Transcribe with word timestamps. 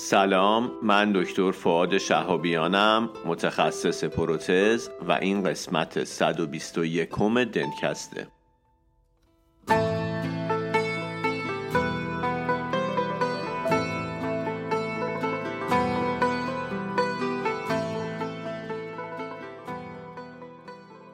سلام 0.00 0.70
من 0.82 1.12
دکتر 1.12 1.52
فعاد 1.52 1.98
شهابیانم 1.98 3.08
متخصص 3.26 4.04
پروتز 4.04 4.88
و 5.08 5.12
این 5.12 5.42
قسمت 5.42 6.04
121 6.04 7.08
دنکسته 7.52 8.26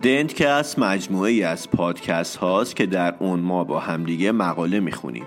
دنتکست 0.02 0.78
مجموعه 0.78 1.30
ای 1.30 1.42
از 1.42 1.70
پادکست 1.70 2.36
هاست 2.36 2.76
که 2.76 2.86
در 2.86 3.14
اون 3.18 3.40
ما 3.40 3.64
با 3.64 3.80
همدیگه 3.80 4.32
مقاله 4.32 4.80
می‌خونیم. 4.80 5.26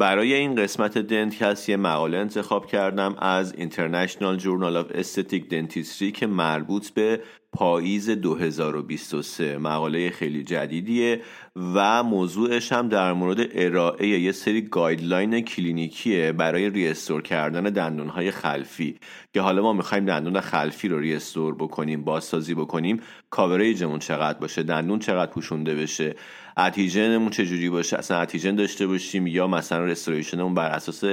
برای 0.00 0.34
این 0.34 0.54
قسمت 0.54 0.98
دنتکست 0.98 1.68
یه 1.68 1.76
مقاله 1.76 2.18
انتخاب 2.18 2.66
کردم 2.66 3.14
از 3.18 3.54
International 3.54 4.40
Journal 4.40 4.84
of 4.84 4.96
Aesthetic 4.96 5.42
Dentistry 5.50 6.12
که 6.12 6.26
مربوط 6.26 6.90
به 6.90 7.20
پاییز 7.52 8.10
2023 8.10 9.58
مقاله 9.58 10.10
خیلی 10.10 10.42
جدیدیه 10.42 11.20
و 11.56 12.02
موضوعش 12.02 12.72
هم 12.72 12.88
در 12.88 13.12
مورد 13.12 13.38
ارائه 13.52 14.08
یه 14.08 14.32
سری 14.32 14.62
guideline 14.62 15.40
کلینیکیه 15.40 16.32
برای 16.32 16.70
restore 16.70 17.22
کردن 17.22 17.62
دندونهای 17.62 18.30
خلفی. 18.30 18.98
که 19.32 19.40
حالا 19.40 19.62
ما 19.62 19.72
می‌خوایم 19.72 20.04
دندون 20.04 20.40
خلفی 20.40 20.88
رو 20.88 20.98
restore 20.98 21.54
بکنیم 21.54 22.04
بازسازی 22.04 22.54
بکنیم 22.54 23.00
coverage 23.30 23.79
مون 23.79 23.98
چقدر 23.98 24.38
باشه 24.38 24.62
دندون 24.62 24.98
چقدر 24.98 25.32
پوشونده 25.32 25.74
بشه 25.74 26.14
adhesion 26.56 27.10
مون 27.10 27.30
چجوری 27.30 27.70
باشه 27.70 27.96
اصلا 27.96 28.18
adhesion 28.18 28.54
داشته 28.54 28.86
باشیم 28.86 29.26
یا 29.26 29.46
مثلا 29.46 29.84
restoration 29.84 30.39
مون 30.39 30.54
بر 30.54 30.70
اساس 30.70 31.04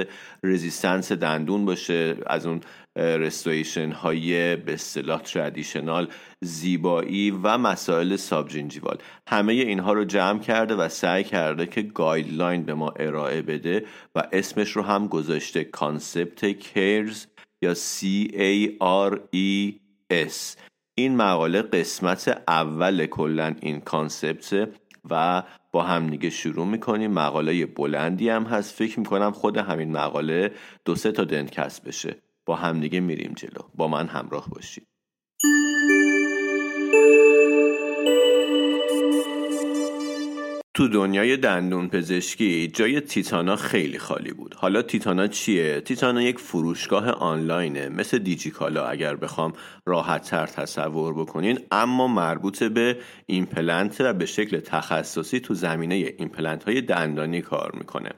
resistance 0.42 1.12
دندون 1.12 1.64
باشه 1.64 2.16
از 2.26 2.46
اون 2.46 2.60
restoration 2.98 3.92
های 3.92 4.56
به 4.56 4.72
اصطلاح 4.72 5.22
traditional 5.22 6.08
زیبایی 6.40 7.30
و 7.30 7.58
مسائل 7.58 8.16
subgingival 8.16 8.98
همه 9.28 9.52
اینها 9.52 9.92
رو 9.92 10.04
جمع 10.04 10.40
کرده 10.40 10.74
و 10.74 10.88
سعی 10.88 11.24
کرده 11.24 11.66
که 11.66 11.82
guideline 11.82 12.62
به 12.62 12.74
ما 12.74 12.88
ارائه 12.96 13.42
بده 13.42 13.84
و 14.14 14.22
اسمش 14.32 14.70
رو 14.70 14.82
هم 14.82 15.06
گذاشته. 15.06 15.64
concept 15.64 16.44
CARES 16.44 17.26
یا 17.62 17.74
C 17.74 18.04
A 18.32 18.68
R 19.10 19.18
E 19.34 19.74
S. 20.12 20.56
این 20.94 21.16
مقاله 21.16 21.62
قسمت 21.62 22.42
اول 22.48 23.06
کلا 23.06 23.54
این 23.60 23.80
کانسپت 23.80 24.68
و 25.10 25.42
با 25.72 25.82
هم 25.82 26.06
دیگه 26.06 26.30
شروع 26.30 26.66
می‌کنیم. 26.66 27.10
مقاله 27.10 27.66
بلندی 27.66 28.28
هم 28.28 28.42
هست. 28.42 28.74
فکر 28.74 29.00
می‌کنم 29.00 29.32
خود 29.32 29.56
همین 29.56 29.92
مقاله 29.92 30.52
دو 30.84 30.94
سه 30.94 31.12
تا 31.12 31.24
دنکست 31.24 31.84
بشه. 31.84 32.16
با 32.48 32.56
همدیگه 32.56 33.00
میریم 33.00 33.32
جلو. 33.36 33.62
با 33.74 33.88
من 33.88 34.06
همراه 34.06 34.48
باشید. 34.50 34.86
تو 40.74 40.88
دنیای 40.88 41.36
دندون 41.36 41.88
پزشکی 41.88 42.68
جای 42.68 43.00
تیتانا 43.00 43.56
خیلی 43.56 43.98
خالی 43.98 44.32
بود. 44.32 44.54
حالا 44.54 44.82
تیتانا 44.82 45.26
چیه؟ 45.26 45.80
تیتانا 45.80 46.22
یک 46.22 46.38
فروشگاه 46.38 47.10
آنلاینه 47.10 47.88
مثل 47.88 48.18
دیجیکالا 48.18 48.86
اگر 48.86 49.16
بخوام 49.16 49.52
راحت 49.86 50.22
تر 50.22 50.46
تصور 50.46 51.14
بکنین. 51.14 51.58
اما 51.70 52.08
مربوط 52.08 52.62
به 52.62 52.98
ایمپلنت 53.26 53.96
و 54.00 54.12
به 54.12 54.26
شکل 54.26 54.60
تخصصی 54.60 55.40
تو 55.40 55.54
زمینه 55.54 56.14
ایمپلنت 56.18 56.64
های 56.64 56.80
دندانی 56.80 57.40
کار 57.40 57.72
می‌کنه. 57.78 58.10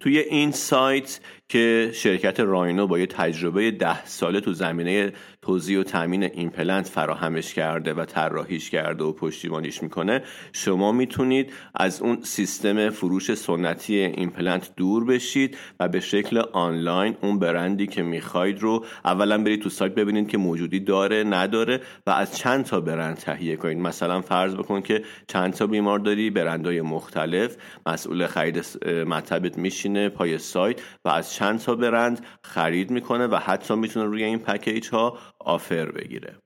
توی 0.00 0.18
این 0.18 0.50
سایت 0.52 1.20
که 1.48 1.90
شرکت 1.94 2.40
راینو 2.40 2.86
با 2.86 2.98
یه 2.98 3.06
تجربه 3.06 3.70
ده 3.70 4.06
ساله 4.06 4.40
تو 4.40 4.52
زمینه 4.52 5.12
توزیع 5.42 5.80
و 5.80 5.82
تامین 5.82 6.22
ایمپلنت 6.22 6.88
فراهمش 6.88 7.54
کرده 7.54 7.94
و 7.94 8.04
طراحیش 8.04 8.70
کرده 8.70 9.04
و 9.04 9.12
پشتیبانیش 9.12 9.82
می‌کنه 9.82 10.22
شما 10.52 10.92
می‌تونید 10.92 11.52
از 11.74 12.02
اون 12.02 12.18
سیستم 12.22 12.90
فروش 12.90 13.34
سنتی 13.34 13.96
ایمپلنت 13.96 14.70
دور 14.76 15.04
بشید 15.04 15.56
و 15.80 15.88
به 15.88 16.00
شکل 16.00 16.38
آنلاین 16.52 17.16
اون 17.22 17.38
برندی 17.38 17.86
که 17.86 18.02
می‌خواید 18.02 18.58
رو 18.58 18.84
اولا 19.04 19.38
برید 19.38 19.62
تو 19.62 19.68
سایت 19.68 19.94
ببینید 19.94 20.28
که 20.28 20.38
موجودی 20.38 20.80
داره 20.80 21.24
نداره 21.24 21.80
و 22.06 22.10
از 22.10 22.36
چند 22.36 22.64
تا 22.64 22.80
برند 22.80 23.16
تهیه 23.16 23.56
کنید. 23.56 23.78
مثلا 23.78 24.20
فرض 24.20 24.54
بکن 24.54 24.80
که 24.80 25.02
چند 25.28 25.52
تا 25.52 25.66
بیمار 25.66 25.98
داری 25.98 26.30
برندهای 26.30 26.80
مختلف 26.80 27.56
مسئول 27.86 28.26
خرید 28.26 28.64
مطبت 29.06 29.58
میشینه 29.58 30.08
پای 30.08 30.38
سایت 30.38 30.80
و 31.04 31.08
از 31.08 31.35
چند 31.36 31.58
تا 31.58 31.74
برند 31.74 32.26
خرید 32.44 32.90
می‌کنه 32.90 33.26
و 33.26 33.36
حتی 33.36 33.74
می‌تونه 33.74 34.06
روی 34.06 34.24
این 34.24 34.38
پکیج 34.38 34.88
ها 34.88 35.18
آفر 35.40 35.92
بگیره. 35.92 36.36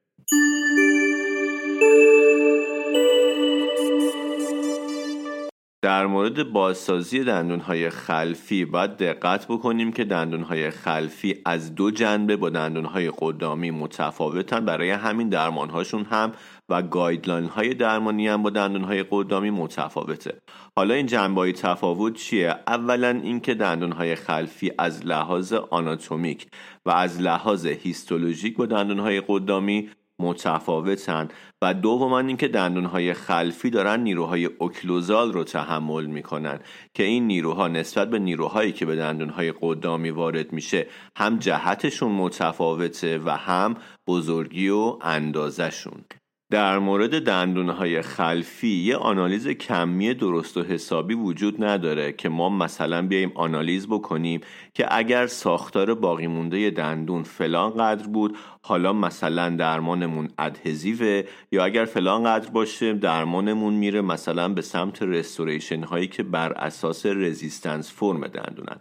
در 5.83 6.07
مورد 6.07 6.53
بازسازی 6.53 7.25
دندونهای 7.25 7.91
خلفی 7.91 8.65
باید 8.65 8.97
دقت 8.97 9.47
بکنیم 9.47 9.93
که 9.93 10.05
دندونهای 10.05 10.71
خلفی 10.71 11.43
از 11.47 11.75
دو 11.75 11.91
جنبه 11.91 12.37
با 12.37 12.51
دندونهای 12.51 13.13
قدامی 13.19 13.71
متفاوتن. 13.71 14.65
برای 14.65 14.91
همین 14.91 15.29
درمانهاشون 15.29 16.05
هم 16.05 16.33
و 16.71 16.83
گایدلاین 16.83 17.45
های 17.45 17.75
درمانی 17.75 18.29
هم 18.29 18.43
با 18.43 18.51
دندون 18.51 18.85
های 18.85 19.05
قدامی 19.11 19.51
متفاوته. 19.51 20.41
حالا 20.77 20.95
این 20.95 21.07
جنبه 21.07 21.53
تفاوت 21.53 22.15
چیه؟ 22.15 22.55
اولا 22.67 23.21
اینکه 23.23 23.55
دندون 23.55 23.93
های 23.93 24.15
خلفی 24.15 24.73
از 24.79 25.07
لحاظ 25.07 25.53
آناتومیک 25.53 26.47
و 26.87 26.91
از 26.91 27.21
لحاظ 27.21 27.67
هیستولوژیک 27.67 28.57
با 28.57 28.67
دندون 28.67 28.99
های 28.99 29.23
قدامی 29.29 29.91
متفاوتن 30.21 31.29
و 31.63 31.75
دوما 31.75 32.19
اینکه 32.19 32.49
دندونهای 32.49 33.15
خلفی 33.15 33.71
دارن 33.71 34.01
نیروهای 34.01 34.45
اوکلوزال 34.45 35.33
رو 35.33 35.45
تحمل 35.45 36.07
می‌کنن 36.07 36.61
که 36.95 37.03
این 37.03 37.27
نیروها 37.27 37.69
نسبت 37.69 38.11
به 38.11 38.19
نیروهایی 38.19 38.73
که 38.73 38.87
به 38.87 38.97
دندونهای 38.97 39.55
قدامی 39.61 40.11
وارد 40.11 40.53
میشه 40.53 40.87
هم 41.17 41.39
جهتشون 41.39 42.13
متفاوته 42.13 43.19
و 43.19 43.31
هم 43.31 43.75
بزرگی 44.07 44.69
و 44.69 44.99
اندازشون 45.03 46.05
در 46.51 46.79
مورد 46.79 47.25
دندونهای 47.25 48.03
خلفی 48.03 48.69
یه 48.69 48.97
آنالیز 48.97 49.49
کمی 49.49 50.15
درست 50.15 50.57
و 50.57 50.63
حسابی 50.63 51.15
وجود 51.15 51.65
نداره 51.65 52.13
که 52.13 52.29
ما 52.29 52.49
مثلا 52.49 53.07
بیایم 53.07 53.33
آنالیز 53.35 53.87
بکنیم. 53.87 54.41
که 54.75 54.87
اگر 54.97 55.27
ساختار 55.27 55.95
باقی 55.95 56.27
مونده 56.27 56.71
دندون 56.71 57.23
فلان 57.23 57.71
قدر 57.71 58.07
بود 58.07 58.39
حالا 58.63 58.93
مثلا 58.93 59.51
درمانمون 59.51 60.29
ادهزیوه 60.39 61.23
یا 61.53 61.65
اگر 61.65 61.85
فلان 61.85 62.25
قدر 62.25 62.51
باشه 62.51 62.93
درمانمون 62.93 63.75
میره 63.75 64.01
مثلا 64.01 64.49
به 64.49 64.63
سمت 64.63 65.03
رستوریشن 65.03 65.83
هایی 65.83 66.07
که 66.07 66.23
بر 66.23 66.53
اساس 66.53 67.07
رزیستنس 67.07 67.93
فرم 67.93 68.27
دندونن. 68.27 68.77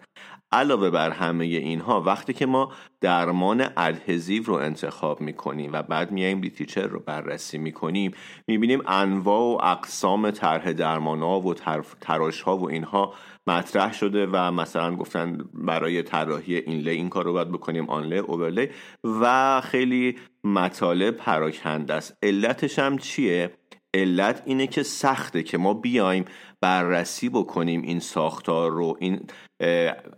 علاوه 0.52 0.90
بر 0.90 1.10
همه 1.10 1.46
اینها 1.46 2.02
وقتی 2.02 2.34
که 2.34 2.46
ما 2.46 2.72
درمان 3.02 3.66
ادهزیو 3.78 4.44
رو 4.44 4.54
انتخاب 4.54 5.22
می‌کنیم 5.22 5.70
و 5.74 5.84
بعد 5.84 6.12
میایم 6.12 6.42
لیتیچر 6.42 6.88
رو 6.88 7.00
بررسی 7.00 7.58
می‌کنیم 7.58 8.12
می‌بینیم 8.48 8.82
انواع 8.88 9.42
و 9.42 9.66
اقسام 9.66 10.32
طرح 10.32 10.72
درمان 10.72 11.20
ها 11.20 11.40
و 11.42 11.54
تراش 12.02 12.42
ها 12.42 12.58
و 12.58 12.70
اینها 12.70 13.14
مطرح 13.50 13.94
شده 13.94 14.28
و 14.32 14.52
مثلا 14.52 14.96
گفتن 14.96 15.38
برای 15.54 16.04
طراحی 16.04 16.56
این 16.56 16.80
لی 16.80 16.90
این 16.90 17.10
کار 17.10 17.26
رو 17.26 17.34
باید 17.34 17.52
بکنیم 17.52 17.90
آنلی 17.90 18.18
اوورلی 18.18 18.70
و 19.04 19.62
خیلی 19.62 20.16
مطالب 20.44 21.16
پراکنده 21.16 21.94
است. 21.94 22.18
علتش 22.24 22.80
هم 22.80 22.98
چیه؟ 22.98 23.52
علت 23.94 24.44
اینه 24.46 24.68
که 24.68 24.84
سخته 24.84 25.44
که 25.44 25.58
ما 25.58 25.74
بیایم 25.74 26.26
بررسی 26.62 27.30
بکنیم 27.30 27.82
این 27.82 28.00
ساختار 28.00 28.72
رو 28.72 28.98
این 29.00 29.20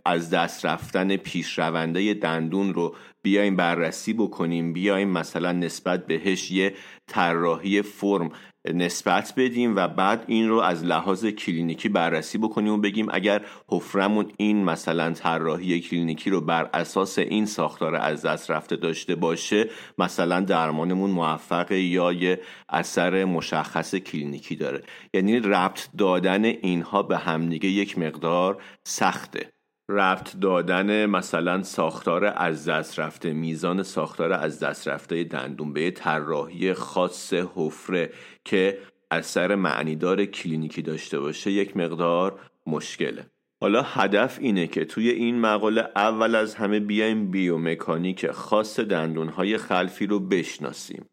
از 0.04 0.30
دست 0.30 0.66
رفتن 0.66 1.16
پیشرونده 1.16 2.14
دندون 2.14 2.74
رو 2.74 2.94
بیایم 3.22 3.56
بررسی 3.56 4.12
بکنیم 4.12 4.72
بیایم 4.72 5.08
مثلا 5.08 5.52
نسبت 5.52 6.06
بهش 6.06 6.50
یه 6.50 6.74
طراحی 7.06 7.82
فرم 7.82 8.30
نسبت 8.64 9.34
بدیم 9.36 9.76
و 9.76 9.88
بعد 9.88 10.24
این 10.26 10.48
رو 10.48 10.60
از 10.60 10.84
لحاظ 10.84 11.26
کلینیکی 11.26 11.88
بررسی 11.88 12.38
بکنیم 12.38 12.72
و 12.72 12.78
بگیم 12.78 13.08
اگر 13.10 13.42
حفرمون 13.68 14.32
این 14.36 14.64
مثلا 14.64 15.12
طراحی 15.12 15.80
کلینیکی 15.80 16.30
رو 16.30 16.40
بر 16.40 16.70
اساس 16.74 17.18
این 17.18 17.46
ساختار 17.46 17.94
از 17.94 18.22
دست 18.22 18.50
رفته 18.50 18.76
داشته 18.76 19.14
باشه 19.14 19.70
مثلا 19.98 20.40
درمانمون 20.40 21.10
موفقه 21.10 21.80
یا 21.80 22.12
یه 22.12 22.40
اثر 22.68 23.24
مشخص 23.24 23.94
کلینیکی 23.94 24.56
داره. 24.56 24.82
یعنی 25.14 25.40
ربط 25.40 25.88
دادن 25.98 26.44
اینها 26.44 27.02
به 27.02 27.18
همدیگه 27.18 27.68
یک 27.68 27.98
مقدار 27.98 28.62
سخته. 28.84 29.52
ربط 29.92 30.36
دادن 30.40 31.06
مثلا 31.06 31.62
ساختار 31.62 32.32
از 32.36 32.68
دست 32.68 32.98
رفته 32.98 33.32
میزان 33.32 33.82
ساختار 33.82 34.32
از 34.32 34.60
دست 34.60 34.88
رفته 34.88 35.24
دندون 35.24 35.72
به 35.72 35.90
طراحی 35.90 36.74
خاص 36.74 37.32
حفره 37.34 38.12
که 38.44 38.78
اثر 39.10 39.54
معنیدار 39.54 40.24
کلینیکی 40.24 40.82
داشته 40.82 41.20
باشه 41.20 41.50
یک 41.50 41.76
مقدار 41.76 42.40
مشکله. 42.66 43.26
حالا 43.60 43.82
هدف 43.82 44.38
اینه 44.40 44.66
که 44.66 44.84
توی 44.84 45.10
این 45.10 45.40
مقاله 45.40 45.88
اول 45.96 46.34
از 46.34 46.54
همه 46.54 46.80
بیایم 46.80 47.30
بیومکانیک 47.30 48.30
خاص 48.30 48.80
دندونهای 48.80 49.58
خلفی 49.58 50.06
رو 50.06 50.20
بشناسیم. 50.20 51.04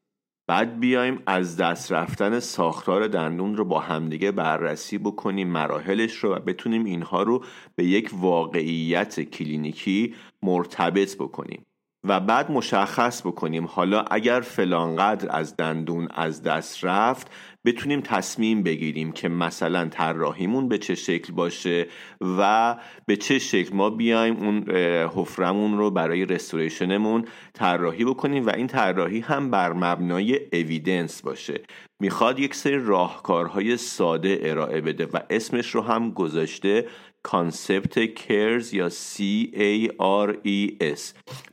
بعد 0.49 0.79
بیایم 0.79 1.21
از 1.25 1.57
دست 1.57 1.91
رفتن 1.91 2.39
ساختار 2.39 3.07
دندون 3.07 3.55
رو 3.55 3.65
با 3.65 3.79
همدیگه 3.79 4.31
بررسی 4.31 4.97
بکنیم 4.97 5.47
مراحلش 5.47 6.15
رو 6.15 6.35
و 6.35 6.39
بتونیم 6.39 6.85
اینها 6.85 7.23
رو 7.23 7.43
به 7.75 7.85
یک 7.85 8.09
واقعیت 8.13 9.21
کلینیکی 9.21 10.15
مرتبط 10.43 11.15
بکنیم. 11.15 11.65
و 12.03 12.19
بعد 12.19 12.51
مشخص 12.51 13.21
بکنیم 13.21 13.65
حالا 13.65 14.01
اگر 14.01 14.41
فلانقدر 14.41 15.27
از 15.31 15.55
دندون 15.55 16.07
از 16.11 16.43
دست 16.43 16.85
رفت 16.85 17.31
بتونیم 17.65 18.01
تصمیم 18.01 18.63
بگیریم 18.63 19.11
که 19.11 19.29
مثلا 19.29 19.89
طراحیمون 19.89 20.67
به 20.67 20.77
چه 20.77 20.95
شکل 20.95 21.33
باشه 21.33 21.87
و 22.21 22.75
به 23.05 23.15
چه 23.15 23.39
شکل 23.39 23.75
ما 23.75 23.89
بیایم 23.89 24.37
اون 24.37 24.69
حفرمون 25.15 25.77
رو 25.77 25.91
برای 25.91 26.25
رستوریشنمون 26.25 27.25
طراحی 27.53 28.05
بکنیم 28.05 28.47
و 28.47 28.49
این 28.55 28.67
طراحی 28.67 29.19
هم 29.19 29.51
بر 29.51 29.73
مبنای 29.73 30.39
evidence 30.53 31.21
باشه. 31.21 31.61
می‌خواد 32.01 32.39
یک 32.39 32.55
سری 32.55 32.85
راهکارهای 32.85 33.77
ساده 33.77 34.39
ارائه 34.41 34.81
بده 34.81 35.05
و 35.05 35.19
اسمش 35.29 35.75
رو 35.75 35.81
هم 35.81 36.11
گذاشته 36.11 36.85
concept 37.23 38.13
CARES 38.15 38.73
یا 38.73 38.89
C 38.89 39.21
A 39.53 39.87
R 40.27 40.33
E 40.45 40.83
S. 40.95 41.01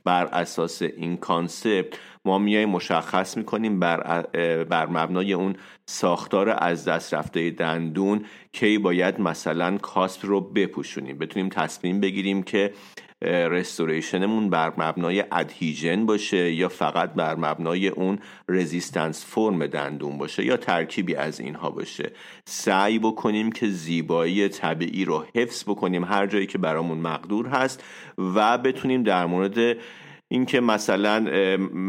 بر 0.04 0.24
اساس 0.26 0.82
این 0.82 1.16
concept 1.16 1.98
ما 2.24 2.38
میایم 2.38 2.68
مشخص 2.68 3.36
می‌کنیم 3.36 3.80
بر, 3.80 4.22
بر 4.64 4.86
مبنای 4.86 5.32
اون 5.32 5.56
ساختار 5.86 6.56
از 6.58 6.84
دست 6.84 7.14
رفته 7.14 7.50
دندون 7.50 8.24
کی 8.52 8.78
باید 8.78 9.20
مثلا 9.20 9.78
cusp 9.78 10.26
رو 10.26 10.40
بپوشونیم. 10.40 11.18
بتونیم 11.18 11.48
تصمیم 11.48 12.00
بگیریم 12.00 12.42
که 12.42 12.72
restoration 13.22 14.23
مون 14.23 14.50
بر 14.50 14.72
مبنای 14.76 15.24
adhesion 15.32 16.06
باشه 16.06 16.52
یا 16.52 16.68
فقط 16.68 17.12
بر 17.12 17.34
مبنای 17.34 17.88
اون 17.88 18.18
resistance 18.48 19.24
form 19.24 19.66
دندون 19.66 20.18
باشه 20.18 20.44
یا 20.44 20.56
ترکیبی 20.56 21.14
از 21.14 21.40
اینها 21.40 21.70
باشه. 21.70 22.12
سعی 22.44 22.98
بکنیم 22.98 23.52
که 23.52 23.68
زیبایی 23.68 24.48
طبیعی 24.48 25.04
رو 25.04 25.24
حفظ 25.34 25.64
بکنیم 25.64 26.04
هر 26.04 26.26
جایی 26.26 26.46
که 26.46 26.58
برامون 26.58 26.98
مقدور 26.98 27.46
هست 27.46 27.84
و 28.18 28.58
بتونیم 28.58 29.02
در 29.02 29.26
مورد 29.26 29.76
اینکه 30.28 30.60
مثلا 30.60 31.26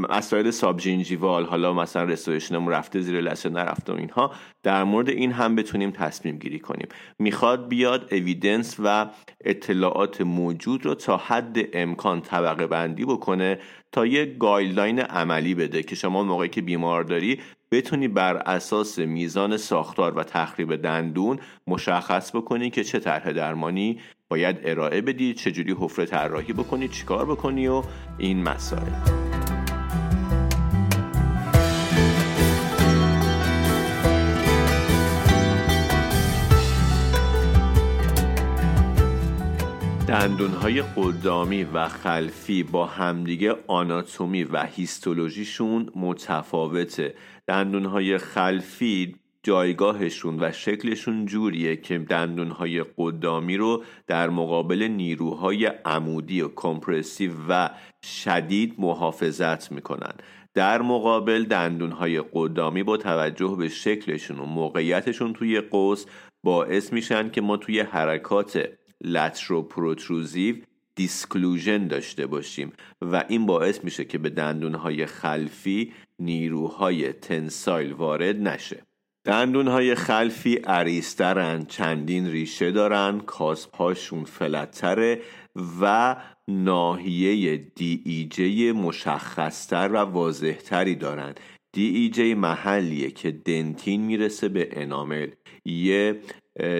اسرائیل 0.10 0.52
subgingival 0.52 1.46
حالا 1.46 1.74
مثلا 1.74 2.04
restoration 2.04 2.59
مون 2.59 2.74
رفته 2.74 3.02
زیر 3.02 3.22
لثه 3.22 3.50
نرفته 3.50 3.94
و 3.94 3.96
اینها 3.96 4.32
در 4.64 4.84
مورد 4.84 5.10
این 5.10 5.32
هم 5.32 5.56
بتونیم 5.56 5.92
تصمیم 5.92 6.38
گیری 6.38 6.60
کنیم. 6.60 6.88
می‌خواد 7.20 7.68
بیاد 7.68 8.14
اویدنس 8.14 8.76
و 8.84 9.10
اطلاعات 9.46 10.22
موجود 10.22 10.86
رو 10.86 10.96
تا 10.96 11.18
حد 11.18 11.58
امکان 11.74 12.22
طبقه 12.22 12.68
بندی 12.68 13.06
بکنه 13.06 13.60
تا 13.92 14.06
یه 14.06 14.26
گایدلاین 14.26 15.00
عملی 15.00 15.56
بده 15.56 15.84
که 15.84 15.96
شما 15.96 16.24
موقعی 16.24 16.50
که 16.50 16.62
بیمار 16.62 17.04
داری 17.04 17.40
بتونی 17.72 18.08
بر 18.08 18.38
اساس 18.38 19.00
میزان 19.00 19.58
ساختار 19.58 20.18
و 20.18 20.24
تخریب 20.24 20.76
دندون 20.76 21.40
مشخص 21.68 22.36
بکنی 22.36 22.70
که 22.70 22.84
چه 22.84 23.00
طرح 23.00 23.32
درمانی 23.32 24.00
باید 24.30 24.60
ارائه 24.64 25.02
بدی 25.02 25.34
چجوری 25.34 25.76
حفره 25.80 26.06
طراحی 26.06 26.54
بکنی 26.54 26.88
چیکار 26.88 27.26
بکنی 27.26 27.68
و 27.68 27.84
این 28.18 28.44
مسائل. 28.44 29.37
دندونهای 40.08 40.84
قدامی 40.96 41.64
و 41.64 41.88
خلفی 41.88 42.64
با 42.64 42.86
همدیگه 42.86 43.56
آناتومی 43.68 44.44
و 44.44 44.64
هیستولوژیشون 44.64 45.90
متفاوته. 45.96 47.16
دندونهای 47.48 48.18
خلفی 48.18 49.16
جایگاهشون 49.44 50.38
و 50.40 50.52
شکلشون 50.52 51.26
جوریه 51.26 51.76
که 51.76 51.98
دندونهای 51.98 52.86
قدامی 52.98 53.58
رو 53.58 53.84
در 54.08 54.30
مقابل 54.30 54.84
نیروهای 54.84 55.66
عمودی 55.66 56.42
و 56.42 56.50
کمپرسیو 56.56 57.32
و 57.50 57.70
شدید 58.04 58.76
محافظت 58.78 59.72
می‌کنن. 59.72 60.14
در 60.54 60.82
مقابل 60.82 61.44
دندونهای 61.44 62.24
قدامی 62.34 62.84
با 62.84 62.98
توجه 62.98 63.56
به 63.60 63.70
شکلشون 63.70 64.40
و 64.40 64.46
موقعیتشون 64.46 65.34
توی 65.34 65.62
قوس 65.62 66.06
باعث 66.44 66.94
میشن 66.94 67.30
که 67.30 67.42
ما 67.42 67.58
توی 67.58 67.80
حرکات 67.80 68.77
latero 69.04 69.62
protrusive 69.62 70.56
disclusion 70.96 71.88
داشته 71.88 72.28
باشیم 72.28 72.74
و 73.02 73.24
این 73.28 73.46
باعث 73.46 73.84
میشه 73.84 74.06
که 74.06 74.18
به 74.18 74.30
دندونهای 74.30 75.06
خلفی 75.06 75.94
نیروهای 76.20 77.14
tensile 77.14 77.94
وارد 77.94 78.48
نشه. 78.48 78.84
دندونهای 79.26 79.96
خلفی 79.96 80.56
عریض‌ترن 80.56 81.66
چندین 81.66 82.28
ریشه 82.28 82.72
دارن 82.72 83.20
cusp 83.20 83.66
هاشون 83.66 84.24
flat 84.24 84.80
تره 84.80 85.22
و 85.82 86.16
ناحیه 86.48 87.58
DEJ 87.58 88.72
مشخصتر 88.72 89.90
و 89.94 89.98
واضحتری 89.98 90.96
دارن. 90.96 91.36
DEJ 91.74 92.34
محلیه 92.34 93.12
که 93.12 93.32
dentin 93.32 94.02
می‌رسه 94.02 94.50
به 94.50 94.70
enamel 94.72 95.28
یه 95.66 96.20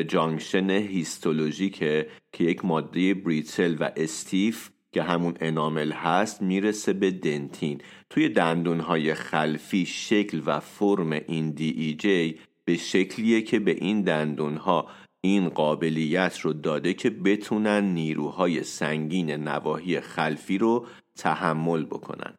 junction 0.08 0.70
histologic 0.70 1.95
ه 1.95 2.08
که 2.32 2.44
یک 2.44 2.66
ماده 2.66 3.14
brittle 3.14 3.76
و 3.80 3.92
stiff 3.96 4.70
که 4.92 5.04
همون 5.04 5.34
enamel 5.42 5.92
هست 5.92 6.42
می‌رسه 6.42 6.94
به 6.94 7.12
dentin. 7.12 7.82
توی 8.10 8.30
دندونهای 8.30 9.14
خلفی 9.14 9.86
شکل 9.86 10.42
و 10.46 10.60
فرم 10.60 11.12
این 11.12 11.52
DEJ 11.52 12.40
به 12.66 12.78
شکلیه 12.78 13.42
که 13.42 13.60
به 13.60 13.72
این 13.72 14.02
دندونها 14.02 14.88
این 15.22 15.50
قابلیت 15.50 16.40
رو 16.40 16.54
داده 16.54 16.94
که 16.94 17.10
بتونن 17.10 17.84
نیروهای 17.84 18.64
سنگین 18.64 19.32
نواحی 19.32 20.00
خلفی 20.00 20.58
رو 20.58 20.86
تحمل 21.18 21.86
بکنن. 21.86 22.34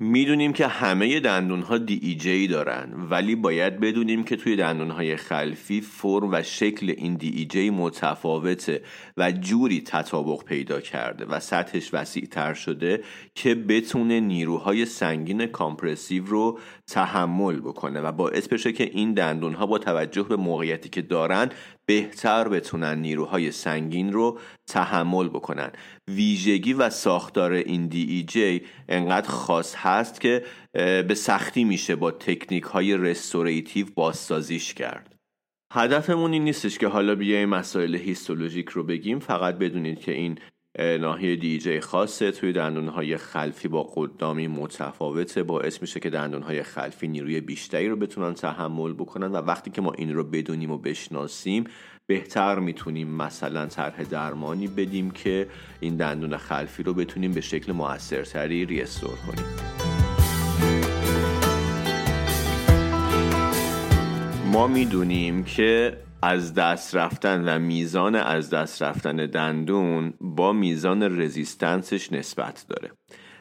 می‌دونیم 0.00 0.52
که 0.52 0.66
همه 0.66 1.20
دندون 1.20 1.62
ها 1.62 1.78
دی 1.78 2.00
ای 2.02 2.14
جی 2.14 2.46
دارن 2.46 2.92
ولی 3.10 3.34
باید 3.34 3.80
بدونیم 3.80 4.24
که 4.24 4.36
توی 4.36 4.56
دندون 4.56 4.90
های 4.90 5.16
خلفی 5.16 5.80
فرم 5.80 6.32
و 6.32 6.42
شکل 6.42 6.94
این 6.96 7.14
دی 7.14 7.28
ای 7.28 7.44
جی 7.44 7.70
متفاوته 7.70 8.82
و 9.16 9.32
جوری 9.32 9.80
تطابق 9.80 10.44
پیدا 10.44 10.80
کرده 10.80 11.24
و 11.24 11.40
سطحش 11.40 11.94
وسیع 11.94 12.26
تر 12.26 12.54
شده 12.54 13.04
که 13.34 13.54
بتونه 13.54 14.20
نیروهای 14.20 14.84
سنگین 14.84 15.46
کامپرسیو 15.46 16.26
رو 16.26 16.58
تحمل 16.88 17.60
بکنه 17.60 18.00
و 18.00 18.12
باعث 18.12 18.48
بشه 18.48 18.72
که 18.72 18.84
این 18.84 19.14
دندون 19.14 19.54
ها 19.54 19.66
با 19.66 19.78
توجه 19.78 20.22
به 20.22 20.36
موقعیتی 20.36 20.88
که 20.88 21.02
دارن 21.02 21.50
بهتر 21.86 22.48
بتونن 22.48 22.98
نیروهای 22.98 23.52
سنگین 23.52 24.12
رو 24.12 24.38
تحمل 24.66 25.28
بکنن. 25.28 25.70
ویژگی 26.08 26.72
و 26.72 26.90
ساختار 26.90 27.52
این 27.52 27.86
دی 27.86 28.02
ای 28.02 28.22
جی 28.22 28.62
انقدر 28.88 29.28
خاص 29.28 29.74
هست 29.76 30.20
که 30.20 30.44
به 31.08 31.14
سختی 31.14 31.64
میشه 31.64 31.96
با 31.96 32.10
تکنیک 32.10 32.64
های 32.64 32.96
رستوریتیو 32.96 33.86
بازسازیش 33.94 34.74
کرد. 34.74 35.14
هدفمون 35.72 36.32
این 36.32 36.44
نیستش 36.44 36.78
که 36.78 36.88
حالا 36.88 37.14
بیایم 37.14 37.48
مسائل 37.48 37.96
هیستولوژیک 37.96 38.68
رو 38.68 38.82
بگیم 38.82 39.18
فقط 39.18 39.58
بدونید 39.58 40.00
که 40.00 40.12
این 40.12 40.38
ناحیه 40.78 41.36
دیجی 41.36 41.80
خاصه 41.80 42.30
توی 42.30 42.52
دندونهای 42.52 43.16
خلفی 43.16 43.68
با 43.68 43.82
قدامی 43.94 44.46
متفاوته 44.46 45.42
باعث 45.42 45.82
میشه 45.82 46.00
که 46.00 46.10
دندونهای 46.10 46.62
خلفی 46.62 47.08
نیروی 47.08 47.40
بیشتری 47.40 47.88
رو 47.88 47.96
بتونن 47.96 48.34
تحمل 48.34 48.92
بکنن 48.92 49.26
و 49.26 49.36
وقتی 49.36 49.70
که 49.70 49.80
ما 49.80 49.92
این 49.92 50.14
رو 50.14 50.24
بدونیم 50.24 50.70
و 50.70 50.78
بشناسیم 50.78 51.64
بهتر 52.06 52.58
می‌تونیم 52.58 53.08
مثلا 53.08 53.66
طرح 53.66 54.02
درمانی 54.02 54.68
بدیم 54.68 55.10
که 55.10 55.48
این 55.80 55.96
دندون 55.96 56.36
خلفی 56.36 56.82
رو 56.82 56.94
بتونیم 56.94 57.32
به 57.32 57.40
شکل 57.40 57.72
موثرتری 57.72 58.64
ریستور 58.64 59.16
کنیم. 59.26 59.46
ما 64.52 64.66
می‌دونیم 64.66 65.44
که 65.44 65.96
از 66.22 66.54
دست 66.54 66.96
رفتن 66.96 67.48
و 67.48 67.58
میزان 67.58 68.14
از 68.14 68.50
دست 68.50 68.82
رفتن 68.82 69.16
دندون 69.16 70.14
با 70.20 70.52
میزان 70.52 71.20
رزیستنسش 71.20 72.12
نسبت 72.12 72.66
داره. 72.68 72.90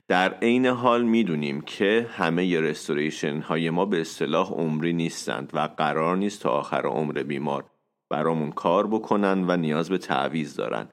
در 0.07 0.33
عین 0.33 0.65
حال 0.65 1.03
می‌دونیم 1.03 1.61
که 1.61 2.07
همه 2.11 2.59
رستوریشن 2.59 3.39
های 3.39 3.69
ما 3.69 3.85
به 3.85 4.01
اصطلاح 4.01 4.51
عمری 4.51 4.93
نیستند 4.93 5.51
و 5.53 5.59
قرار 5.59 6.17
نیست 6.17 6.41
تا 6.41 6.49
آخر 6.49 6.81
عمر 6.85 7.23
بیمار 7.23 7.65
برامون 8.09 8.51
کار 8.51 8.87
بکنن 8.87 9.45
و 9.47 9.57
نیاز 9.57 9.89
به 9.89 9.97
تعویز 9.97 10.55
دارن. 10.55 10.87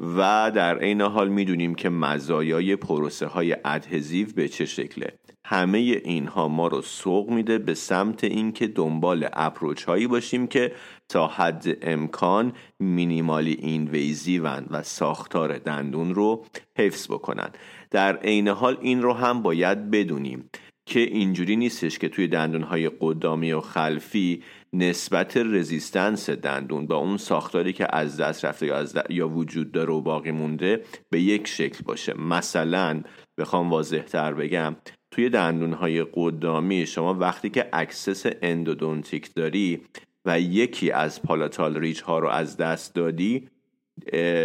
و 0.00 0.50
در 0.54 0.78
عین 0.78 1.00
حال 1.00 1.28
می‌دونیم 1.28 1.74
که 1.74 1.88
مزایای 1.88 2.76
پروسه 2.76 3.26
های 3.26 3.56
ادهزیو 3.64 4.26
به 4.36 4.48
چه 4.48 4.66
شکله. 4.66 5.18
همه 5.50 5.78
اینها 5.78 6.48
ما 6.48 6.68
رو 6.68 6.82
سوق 6.82 7.30
میده 7.30 7.58
به 7.58 7.74
سمت 7.74 8.24
اینکه 8.24 8.66
دنبال 8.66 9.28
اپروچ 9.32 9.84
هایی 9.84 10.06
باشیم 10.06 10.46
که 10.46 10.72
تا 11.08 11.26
حد 11.26 11.78
امکان 11.82 12.52
مینیمالی 12.80 13.52
اینویزیون 13.52 14.66
و 14.70 14.82
ساختار 14.82 15.58
دندون 15.58 16.14
رو 16.14 16.44
حفظ 16.76 17.06
بکنن. 17.06 17.50
در 17.90 18.16
عین 18.16 18.48
حال 18.48 18.78
این 18.80 19.02
رو 19.02 19.12
هم 19.12 19.42
باید 19.42 19.90
بدونیم 19.90 20.50
که 20.86 21.00
اینجوری 21.00 21.56
نیستش 21.56 21.98
که 21.98 22.08
توی 22.08 22.28
دندونهای 22.28 22.90
قدامی 23.00 23.52
و 23.52 23.60
خلفی 23.60 24.42
نسبت 24.72 25.36
resistance 25.36 26.30
دندون 26.30 26.86
با 26.86 26.96
اون 26.96 27.16
ساختاری 27.16 27.72
که 27.72 27.96
از 27.96 28.20
دست 28.20 28.44
رفته 28.44 28.66
یا, 28.66 28.76
از 28.76 28.98
یا 29.08 29.28
وجود 29.28 29.72
داره 29.72 29.92
و 29.92 30.00
باقی 30.00 30.30
مونده 30.30 30.84
به 31.10 31.20
یک 31.20 31.46
شکل 31.46 31.84
باشه. 31.84 32.14
مثلا 32.20 33.02
بخوام 33.38 33.70
واضح 33.70 34.02
تر 34.02 34.34
بگم 34.34 34.76
توی 35.20 35.30
دندونهای 35.30 36.06
قدامی 36.14 36.86
شما 36.86 37.14
وقتی 37.14 37.50
که 37.50 37.68
access 37.72 38.26
endodontic 38.42 39.34
داری 39.34 39.80
و 40.24 40.40
یکی 40.40 40.90
از 40.90 41.22
palatal 41.22 41.76
ridge 41.76 42.02
ها 42.02 42.18
رو 42.18 42.28
از 42.28 42.56
دست 42.56 42.94
دادی 42.94 43.48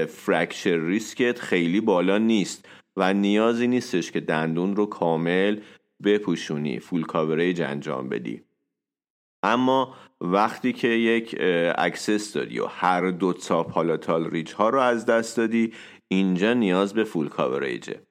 fracture 0.08 0.78
risk 0.78 1.28
ت 1.28 1.40
خیلی 1.40 1.82
بالا 1.82 2.18
نیست 2.18 2.66
و 2.98 3.14
نیازی 3.14 3.68
نیستش 3.68 4.12
که 4.12 4.20
دندون 4.20 4.76
رو 4.76 4.86
کامل 4.86 5.60
بپوشونی 6.04 6.80
full 6.80 7.04
coverage 7.04 7.62
انجام 7.62 8.10
بدی. 8.10 8.42
اما 9.44 9.96
وقتی 10.22 10.74
که 10.74 10.88
یک 10.88 11.36
access 11.78 12.34
داری 12.34 12.60
و 12.60 12.66
هر 12.66 13.12
دو 13.12 13.34
تا 13.34 13.64
palatal 13.64 14.30
ridge 14.30 14.54
ها 14.54 14.70
رو 14.70 14.80
از 14.80 15.06
دست 15.06 15.38
دادی 15.38 15.74
اینجا 16.08 16.54
نیاز 16.54 16.94
به 16.94 17.04
full 17.04 17.28
coverage 17.28 17.94
ه 17.94 18.02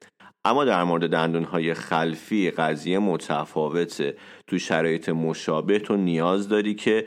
اما 0.44 0.64
در 0.64 0.84
مورد 0.84 1.10
دندون 1.10 1.44
های 1.44 1.74
خلفی 1.74 2.50
قضیه 2.50 2.98
متفاوته. 2.98 4.16
تو 4.46 4.58
شرایط 4.58 5.08
مشابه 5.08 5.78
تو 5.78 5.96
نیاز 5.96 6.48
داری 6.48 6.74
که 6.74 7.06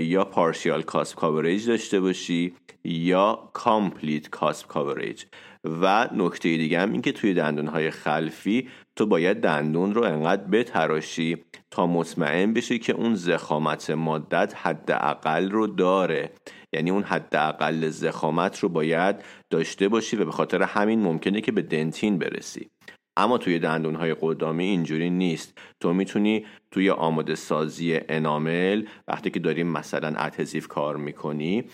یا 0.00 0.24
partial 0.24 0.82
cusp 0.82 1.18
coverage 1.18 1.66
داشته 1.68 2.00
باشی 2.00 2.54
یا 2.84 3.50
complete 3.52 4.30
cusp 4.30 4.66
coverage 4.66 5.24
و 5.64 6.08
نکته 6.14 6.48
دیگه 6.56 6.80
هم 6.80 6.92
این 6.92 7.02
که 7.02 7.12
توی 7.12 7.34
دندون 7.34 7.66
های 7.66 7.90
خلفی 7.90 8.68
تو 8.96 9.06
باید 9.06 9.40
دندون 9.40 9.94
رو 9.94 10.02
انقدر 10.02 10.44
بتراشی 10.44 11.44
تا 11.70 11.86
مطمئن 11.86 12.52
بشی 12.52 12.78
که 12.78 12.92
اون 12.92 13.14
زخامت 13.14 13.90
مادت 13.90 14.54
حداقل 14.56 15.50
رو 15.50 15.66
داره. 15.66 16.30
یعنی 16.72 16.90
اون 16.90 17.02
حداقل 17.02 17.88
زخامت 17.88 18.58
رو 18.58 18.68
باید 18.68 19.16
داشته 19.50 19.88
باشی 19.88 20.16
و 20.16 20.24
به 20.24 20.32
خاطر 20.32 20.62
همین 20.62 21.00
ممکنه 21.00 21.40
که 21.40 21.52
به 21.52 21.62
دنتین 21.62 22.18
برسی. 22.18 22.68
اما 23.16 23.38
توی 23.38 23.58
دندون 23.58 23.94
های 23.94 24.16
قدامی 24.20 24.64
اینجوری 24.64 25.10
نیست. 25.10 25.58
تو 25.80 25.92
می‌تونی 25.92 26.46
توی 26.70 26.90
آماده 26.90 27.34
سازی 27.34 28.00
انامل 28.08 28.84
وقتی 29.08 29.30
که 29.30 29.40
داریم 29.40 29.66
مثلا 29.66 30.08
اتزیف 30.08 30.68
کار 30.68 30.96
می‌کنی 30.96 31.64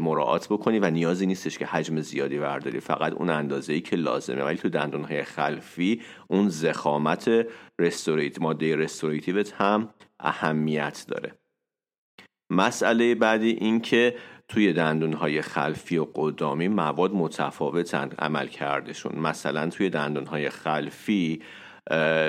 مراعات 0.00 0.46
بکنی 0.48 0.78
و 0.78 0.90
نیازی 0.90 1.26
نیستش 1.26 1.58
که 1.58 1.66
حجم 1.66 2.00
زیادی 2.00 2.38
ورداری 2.38 2.80
فقط 2.80 3.12
اون 3.12 3.30
اندازه 3.30 3.72
ای 3.72 3.80
که 3.80 3.96
لازمه. 3.96 4.44
ولی 4.44 4.56
تو 4.56 4.68
دندون 4.68 5.04
های 5.04 5.22
خلفی 5.22 6.02
اون 6.28 6.48
زخامت 6.48 7.30
رستوریت 7.80 8.40
ماده 8.40 8.76
رستوریتیوت 8.76 9.52
هم 9.52 9.88
اهمیت 10.20 11.04
داره. 11.08 11.32
مسئله 12.50 13.14
بعدی 13.14 13.50
این 13.50 13.80
که 13.80 14.14
توی 14.48 14.72
دندونهای 14.72 15.42
خلفی 15.42 15.98
و 15.98 16.06
قدامی 16.14 16.68
مواد 16.68 17.12
متفاوتند 17.12 18.14
عمل 18.18 18.46
کردشون. 18.46 19.18
مثلا 19.18 19.70
توی 19.70 19.90
دندونهای 19.90 20.50
خلفی 20.50 21.42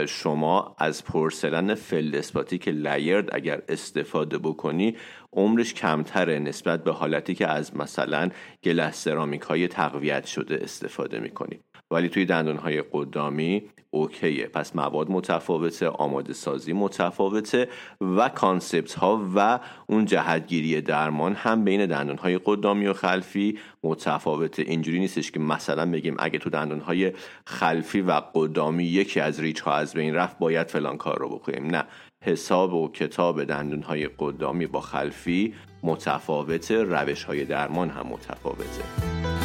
شما 0.08 0.76
از 0.80 1.04
پرسلن 1.04 1.76
فلدسپاتیک 1.76 2.68
لیرد 2.68 3.36
اگر 3.36 3.62
استفاده 3.70 4.38
بکنی 4.38 4.98
عمرش 5.34 5.74
کمتره 5.74 6.40
نسبت 6.40 6.84
به 6.84 6.92
حالتی 6.92 7.36
که 7.36 7.48
از 7.48 7.78
مثلا 7.78 8.30
glass 8.64 9.04
ceramic 9.04 9.42
های 9.42 9.68
تقویت 9.68 10.26
شده 10.26 10.60
استفاده 10.62 11.20
می‌کنی. 11.20 11.60
ولی 11.92 12.10
توی 12.10 12.26
دندون 12.26 12.58
های 12.58 12.84
قدامی 12.92 13.64
okay 13.92 14.29
ه. 14.29 14.48
پس 14.48 14.76
مواد 14.76 15.12
متفاوته 15.12 15.88
آماده 15.88 16.34
سازی 16.34 16.74
متفاوته 16.74 17.70
و 18.02 18.30
concept 18.30 18.94
ها 18.94 19.28
و 19.36 19.60
اون 19.88 20.06
جهتگیری 20.06 20.82
درمان 20.82 21.34
هم 21.34 21.64
بین 21.64 21.86
دندون 21.86 22.18
های 22.18 22.40
قدامی 22.46 22.88
و 22.88 22.94
خلفی 22.94 23.60
متفاوته. 23.84 24.62
اینجوری 24.62 25.00
نیستش 25.00 25.32
که 25.32 25.40
مثلا 25.40 25.92
بگیم 25.92 26.16
اگه 26.20 26.40
تو 26.40 26.50
دندون 26.50 26.80
های 26.80 27.14
خلفی 27.46 28.02
و 28.02 28.22
قدامی 28.34 28.84
یکی 28.84 29.20
از 29.20 29.40
ریچ 29.40 29.60
ها 29.60 29.74
از 29.74 29.94
بین 29.94 30.16
رفت 30.16 30.40
باید 30.40 30.68
فلان 30.68 30.98
کار 30.98 31.20
رو 31.20 31.30
بکنیم. 31.30 31.68
نه. 31.68 31.84
حساب 32.24 32.74
و 32.74 32.92
کتاب 32.92 33.44
دندون 33.44 33.82
های 33.82 34.10
قدامی 34.20 34.68
با 34.68 34.82
خلفی 34.82 35.54
متفاوته 35.84 36.84
روش 36.84 37.24
های 37.24 37.46
درمان 37.46 37.90
هم 37.90 38.08
متفاوته. 38.08 39.37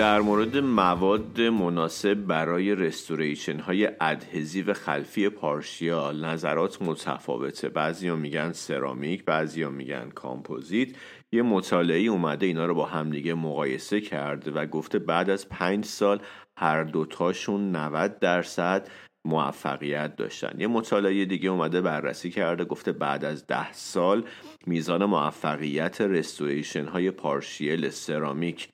در 0.00 0.20
مورد 0.20 0.56
مواد 0.56 1.40
مناسب 1.40 2.14
برای 2.14 2.74
رستوریشن 2.74 3.60
های 3.60 3.88
ادهزیو 4.00 4.72
خلفی 4.72 5.28
پارشیال 5.28 6.24
نظرات 6.24 6.82
متفاوته. 6.82 7.68
بعضیا 7.68 8.16
میگن 8.16 8.52
سرامیک 8.52 9.24
بعضیا 9.24 9.70
میگن 9.70 10.10
کامپوزیت. 10.14 10.88
یه 11.32 11.42
مطالعه 11.42 12.00
اومده 12.00 12.46
اینا 12.46 12.66
رو 12.66 12.74
با 12.74 12.86
همدیگه 12.86 13.34
مقایسه 13.34 14.00
کرده 14.00 14.50
و 14.50 14.66
گفته 14.66 14.98
بعد 14.98 15.30
از 15.30 15.48
پنج 15.48 15.84
سال 15.84 16.20
هر 16.58 16.84
دوتاشون 16.84 17.76
90 17.76 18.18
درصد 18.18 18.88
موفقیت 19.24 20.16
داشتن. 20.16 20.60
یه 20.60 20.66
مطالعه 20.66 21.24
دیگه 21.24 21.50
اومده 21.50 21.80
بررسی 21.80 22.30
کرده 22.30 22.64
گفته 22.64 22.92
بعد 22.92 23.24
از 23.24 23.46
ده 23.46 23.72
سال 23.72 24.24
میزان 24.66 25.04
موفقیت 25.04 26.00
رستوریشن 26.00 26.84
های 26.84 27.10
پارشیل 27.10 27.90
سرامیک 27.90 28.68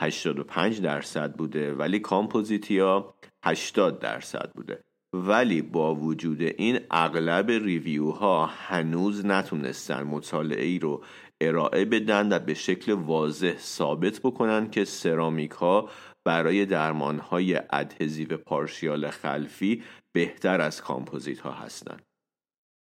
85 0.00 0.80
درصد 0.80 1.32
بوده 1.32 1.74
ولی 1.74 1.98
کامپوزیتیا 1.98 3.14
80 3.44 3.98
درصد 3.98 4.50
بوده 4.54 4.84
ولی 5.12 5.62
با 5.62 5.94
وجود 5.94 6.42
این 6.42 6.80
اغلب 6.90 7.50
ریویوها 7.50 8.46
هنوز 8.46 9.26
نتونستن 9.26 10.02
مطالعه 10.02 10.64
ای 10.64 10.78
رو 10.78 11.04
ارائه 11.40 11.84
بدن 11.84 12.32
و 12.32 12.38
به 12.38 12.54
شکل 12.54 12.92
واضح 12.92 13.56
ثابت 13.58 14.20
بکنن 14.20 14.70
که 14.70 14.84
سرامیک 14.84 15.50
ها 15.50 15.88
برای 16.24 16.66
درمان 16.66 17.18
های 17.18 17.60
adhesive 17.72 18.36
partial 18.36 19.10
خلفی 19.10 19.82
بهتر 20.12 20.60
از 20.60 20.82
کامپوزیت 20.82 21.40
ها 21.40 21.52
هستند. 21.52 22.07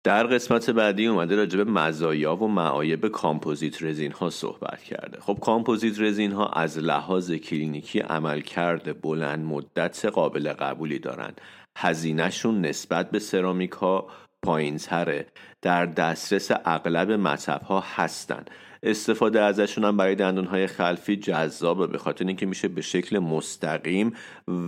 در 0.03 0.27
قسمت 0.27 0.69
بعدی 0.69 1.07
اومده 1.07 1.35
راجع 1.35 1.57
به 1.57 1.71
مزایا 1.71 2.35
و 2.35 2.47
معایب 2.47 3.07
کامپوزیت 3.07 3.83
رزین 3.83 4.11
ها 4.11 4.29
صحبت 4.29 4.83
کرده. 4.83 5.19
خب 5.19 5.37
کامپوزیت 5.41 5.99
رزین 5.99 6.31
ها 6.31 6.47
از 6.47 6.79
لحاظ 6.79 7.31
کلینیکی 7.31 7.99
عملکرد 7.99 8.93
بلند 8.93 9.45
مدت 9.45 10.05
قابل 10.05 10.53
قبولی 10.53 10.99
دارند. 10.99 11.41
هزینهشون 11.77 12.61
نسبت 12.61 13.11
به 13.11 13.19
سرامیک 13.19 13.71
ها 13.71 14.07
پایین 14.45 14.77
تره 14.77 15.25
در 15.61 15.85
دسترس 15.85 16.51
اغلب 16.65 17.11
مطب 17.11 17.61
ها 17.61 17.83
هستند 17.95 18.49
استفاده 18.83 19.41
ازشون 19.41 19.83
هم 19.83 19.97
برای 19.97 20.15
دندون 20.15 20.45
های 20.45 20.67
خلفی 20.67 21.15
جذابه 21.15 21.87
به 21.87 21.97
خاطر 21.97 22.27
اینکه 22.27 22.45
میشه 22.45 22.67
به 22.67 22.81
شکل 22.81 23.19
مستقیم 23.19 24.13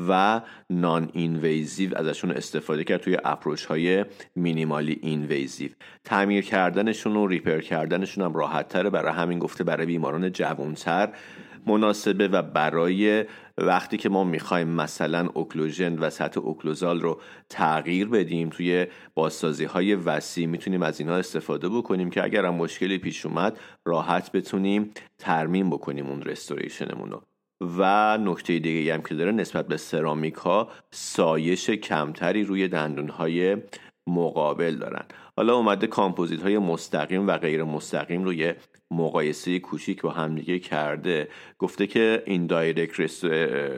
و 0.10 0.42
non 0.70 1.10
invasive 1.14 1.98
ازشون 1.98 2.32
استفاده 2.32 2.84
کرد 2.84 3.02
توی 3.02 3.18
approach 3.26 3.66
های 3.66 4.06
minimally 4.36 5.00
invasive 5.02 5.70
تعمیر 6.04 6.44
کردنشون 6.44 7.16
و 7.16 7.28
repair 7.28 7.60
کردنشون 7.60 8.24
هم 8.26 8.34
راحت 8.34 8.70
تره 8.70 8.90
برای 8.90 9.14
همین 9.14 9.40
گفته 9.40 9.64
برای 9.64 9.86
بیماران 9.86 10.32
جوانتر. 10.32 11.10
مناسبه 11.68 12.28
و 12.28 12.42
برای 12.42 13.26
وقتی 13.58 13.98
که 13.98 14.10
ما 14.10 14.24
می‌خوایم 14.24 14.68
مثلا 14.68 15.30
occlusion 15.34 16.00
و 16.00 16.10
سطح 16.10 16.40
occlusal 16.40 17.02
رو 17.02 17.22
تغییر 17.50 18.08
بدیم 18.08 18.50
توی 18.50 18.88
بازسازی 19.14 19.66
های 19.66 19.96
وسیع 19.96 20.48
می‌تونیم 20.48 20.82
از 20.82 21.00
اینها 21.00 21.16
استفاده 21.16 21.70
بکنیم 21.70 22.10
که 22.10 22.24
اگر 22.24 22.46
هم 22.46 22.56
مشکلی 22.56 22.98
پیش 22.98 23.26
اومد 23.26 23.60
راحت 23.86 24.32
بتونیم 24.32 24.92
ترمیم 25.18 25.70
بکنیم 25.70 26.08
اون 26.08 26.22
restoration 26.22 26.92
مون 26.92 27.12
رو. 27.12 27.22
و 27.78 28.18
نکته 28.18 28.60
دیگه 28.60 28.94
هم 28.94 29.02
که 29.02 29.16
داره 29.16 29.32
نسبت 29.32 29.68
به 29.68 29.78
سرامیک 29.78 30.34
ها 30.34 30.70
سایش 30.92 31.70
کمتری 31.70 32.44
روی 32.44 32.68
دندون 32.68 33.10
های 33.10 33.58
مقابل 34.08 34.76
دارن. 34.76 35.06
حالا 35.38 35.56
اومده 35.56 35.88
کامپوزیت 35.88 36.42
های 36.42 36.58
مستقیم 36.58 37.28
و 37.28 37.38
غیر 37.38 37.64
مستقیم 37.64 38.24
رو 38.24 38.34
یه 38.34 38.56
مقایسه 38.92 39.60
کوچیک 39.60 40.02
با 40.02 40.10
همدیگه 40.10 40.60
کرده. 40.60 41.28
گفته 41.60 41.88
که 41.88 42.24
indirect 42.26 43.26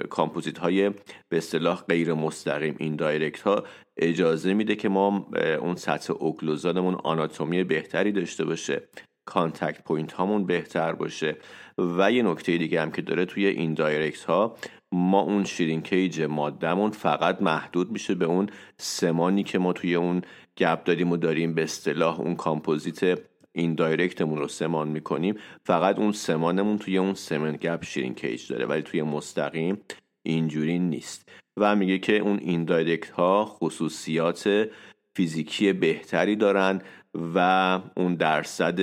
کامپوزیت 0.08 0.58
های 0.58 0.90
به 1.30 1.38
اصطلاح 1.38 1.84
غیر 1.90 2.14
مستقیم 2.14 2.76
indirect 2.80 3.42
ها 3.42 3.64
اجازه 3.98 4.54
میده 4.54 4.76
که 4.76 4.90
ما 4.90 5.30
اون 5.62 5.76
سطح 5.76 6.14
occlusal 6.14 6.73
مون 6.73 6.96
آناتومی 6.96 7.64
بهتری 7.64 8.12
داشته 8.12 8.46
باشه. 8.46 8.88
contact 9.28 9.84
point 9.84 10.14
هامون 10.14 10.46
بهتر 10.46 10.94
باشه. 10.94 11.38
و 11.78 12.12
یه 12.12 12.24
نکته 12.24 12.58
دیگه 12.58 12.82
هم 12.82 12.92
که 12.92 13.02
داره 13.02 13.26
توی 13.26 13.46
indirect 13.46 14.24
ها 14.24 14.58
ما 14.92 15.20
اون 15.20 15.44
shrinkage 15.44 16.22
مادهمون 16.22 16.92
فقط 16.92 17.42
محدود 17.42 17.92
میشه 17.92 18.16
به 18.16 18.26
اون 18.26 18.50
سمانی 18.78 19.44
که 19.44 19.60
ما 19.60 19.74
توی 19.74 19.96
اون 19.96 20.22
gap 20.58 20.84
داریم 20.84 21.12
و 21.12 21.18
داریم 21.18 21.54
به 21.54 21.64
اصطلاح 21.64 22.20
اون 22.20 22.36
کامپوزیت 22.36 23.20
indirect 23.52 23.76
مون 23.76 24.38
رو 24.38 24.48
سمان 24.48 24.88
می‌کنیم 24.88 25.36
فقط 25.64 26.00
اون 26.00 26.12
سمانمون 26.12 26.78
توی 26.78 26.98
اون 26.98 27.14
cement 27.14 27.58
gap 27.62 27.84
shrinkage 27.84 28.48
داره 28.48 28.66
ولی 28.66 28.82
توی 28.82 29.02
مستقیم 29.02 29.78
اینجوری 30.24 30.80
نیست. 30.80 31.30
و 31.58 31.76
میگه 31.76 32.00
که 32.00 32.18
اون 32.18 32.40
indirect 32.40 33.10
ها 33.10 33.46
خصوصیات 33.46 34.70
فیزیکی 35.16 35.74
بهتری 35.74 36.36
دارن 36.36 36.82
و 37.36 37.40
اون 37.98 38.16
درصد 38.16 38.76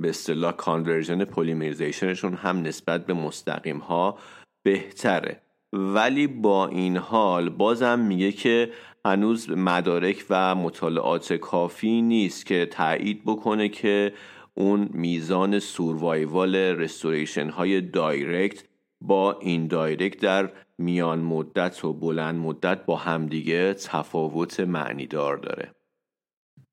به 0.00 0.08
اصطلاح 0.08 0.52
conversion 0.52 1.24
polymerization 1.24 2.10
شون 2.10 2.34
هم 2.34 2.62
نسبت 2.62 3.06
به 3.06 3.14
مستقیم 3.14 3.78
ها 3.78 4.18
بهتره. 4.62 5.40
ولی 5.72 6.26
با 6.26 6.66
این 6.66 6.96
حال 6.96 7.48
بازم 7.48 7.98
میگه 7.98 8.32
که 8.32 8.70
هنوز 9.04 9.50
مدارک 9.50 10.24
و 10.30 10.54
مطالعات 10.54 11.32
کافی 11.32 12.02
نیست 12.02 12.46
که 12.46 12.66
تایید 12.66 13.22
بکنه 13.24 13.68
که 13.68 14.12
اون 14.54 14.88
میزان 14.92 15.58
survival 15.58 16.56
restoration 16.56 17.48
های 17.48 17.80
direct 17.80 18.64
با 19.00 19.38
indirect 19.40 20.20
در 20.20 20.52
میان 20.78 21.18
مدت 21.18 21.84
و 21.84 21.92
بلند 21.92 22.34
مدت 22.34 22.86
با 22.86 22.96
همدیگه 22.96 23.74
تفاوت 23.74 24.60
معنیدار 24.60 25.36
داره. 25.36 25.72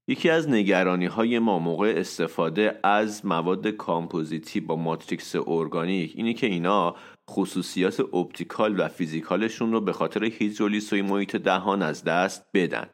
یکی 0.09 0.29
از 0.29 0.49
نگرانی 0.49 1.05
های 1.05 1.39
ما 1.39 1.59
موقع 1.59 1.93
استفاده 1.97 2.79
از 2.83 3.25
مواد 3.25 3.67
کامپوزیتی 3.67 4.59
با 4.59 4.75
matrix 4.75 5.35
organic 5.47 6.13
اینه 6.15 6.33
که 6.33 6.47
اینا 6.47 6.95
خصوصیات 7.29 7.99
optical 7.99 8.79
و 8.79 8.87
physical 8.87 9.43
شون 9.43 9.71
رو 9.71 9.81
به 9.81 9.93
خاطر 9.93 10.23
هیدرولیز 10.23 10.93
و 10.93 10.95
محیط 10.95 11.35
دهان 11.35 11.81
از 11.81 12.03
دست 12.03 12.45
بدن. 12.53 12.89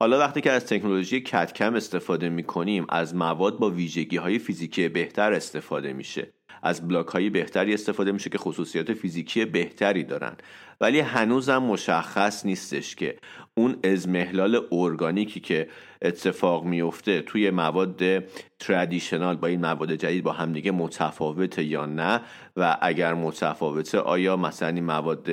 حالا 0.00 0.18
وقتی 0.18 0.40
که 0.40 0.50
از 0.50 0.66
تکنولوژی 0.66 1.20
کتکم 1.20 1.74
استفاده 1.74 2.28
می 2.28 2.42
کنیم 2.42 2.86
از 2.88 3.14
مواد 3.14 3.58
با 3.58 3.70
ویژگی 3.70 4.16
های 4.16 4.38
فیزیکی 4.38 4.88
بهتر 4.88 5.32
استفاده 5.32 5.92
میشه. 5.92 6.37
از 6.62 6.88
بلاک 6.88 7.06
های 7.06 7.30
بهتری 7.30 7.74
استفاده 7.74 8.12
میشه 8.12 8.30
که 8.30 8.38
خصوصیات 8.38 8.92
فیزیکی 8.92 9.44
بهتری 9.44 10.04
دارن. 10.04 10.36
ولی 10.80 11.00
هنوزم 11.00 11.58
مشخص 11.58 12.46
نیستش 12.46 12.96
که 12.96 13.16
اون 13.54 13.76
ازمهلال 13.84 14.66
ارگانیکی 14.72 15.40
که 15.40 15.68
اتفاق 16.02 16.64
میفته 16.64 17.22
توی 17.22 17.50
مواد 17.50 18.24
تردیشنال 18.58 19.36
با 19.36 19.48
این 19.48 19.60
مواد 19.60 19.92
جدید 19.92 20.24
با 20.24 20.32
همدیگه 20.32 20.70
متفاوته 20.70 21.64
یا 21.64 21.86
نه 21.86 22.20
و 22.56 22.78
اگر 22.82 23.14
متفاوته 23.14 23.98
آیا 23.98 24.36
مثلا 24.36 24.68
این 24.68 24.84
مواد 24.84 25.30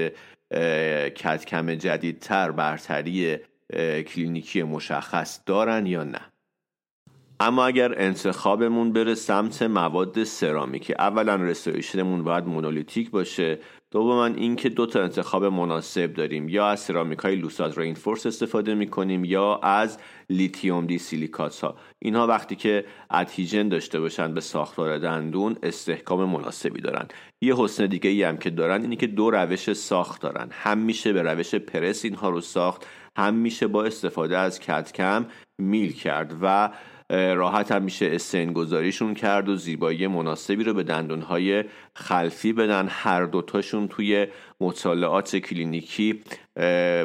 CAD/CAM 1.16 1.76
جدیدتر 1.76 2.52
برتری 2.52 3.38
کلینیکی 4.08 4.64
مشخص 4.64 5.40
دارن 5.46 5.86
یا 5.86 6.04
نه؟ 6.04 6.22
اما 7.40 7.66
اگر 7.66 8.02
انتخابمون 8.02 8.94
بره 8.94 9.16
سمت 9.16 9.62
مواد 9.64 10.24
سرامیکی 10.24 10.94
اولا 10.94 11.36
restoration 11.36 12.05
مون 12.05 12.24
باید 12.24 12.46
monolithic 12.46 13.12
باشه 13.12 13.60
دوما 13.92 14.26
اینکه 14.26 14.70
دو 14.70 14.86
تا 14.86 15.04
انتخاب 15.04 15.46
مناسب 15.46 16.14
داریم 16.14 16.50
یا 16.50 16.68
از 16.68 16.80
سرامیک 16.80 17.20
های 17.20 17.36
leucite 17.36 17.78
reinforce 17.78 18.26
استفاده 18.26 18.76
می‌کنیم 18.76 19.26
یا 19.26 19.60
از 19.64 19.98
لیتیوم 20.30 20.86
دی 20.86 20.98
سیلیکات 20.98 21.60
ها 21.60 21.76
اینها 22.00 22.28
وقتی 22.28 22.56
که 22.56 22.86
adhesion 23.10 23.70
داشته 23.70 24.00
باشن 24.00 24.34
به 24.34 24.42
ساختار 24.42 24.98
دندون 24.98 25.58
استحکام 25.64 26.30
مناسبی 26.30 26.82
دارن. 26.82 27.08
یه 27.42 27.56
حسن 27.58 27.86
دیگه 27.86 28.10
ای 28.10 28.24
هم 28.24 28.38
که 28.38 28.50
دارن 28.50 28.82
اینی 28.82 28.96
که 28.96 29.08
دو 29.08 29.32
روش 29.32 29.74
ساخت 29.74 30.22
دارن. 30.22 30.50
هم 30.52 30.78
میشه 30.78 31.14
به 31.14 31.22
روش 31.22 31.56
پرس 31.56 32.06
اینها 32.06 32.30
رو 32.30 32.42
ساخت 32.42 32.86
هم 33.18 33.34
میشه 33.34 33.68
با 33.68 33.84
استفاده 33.84 34.38
از 34.38 34.60
CAD/CAM 34.60 35.26
mill 35.58 35.94
کرد 35.94 36.38
و 36.42 36.70
راحت 37.10 37.72
هم 37.72 37.84
میشه 37.84 38.10
stain 38.12 38.54
گذاریشون 38.54 39.14
کرد 39.14 39.50
و 39.50 39.56
زیبایی 39.56 40.08
مناسبی 40.08 40.64
رو 40.64 40.74
به 40.74 40.84
دندونهای 40.84 41.64
خلفی 41.94 42.54
بدن. 42.54 42.88
هر 42.90 43.26
دوتاشون 43.26 43.88
توی 43.88 44.28
مطالعات 44.62 45.36
کلینیکی 45.36 46.22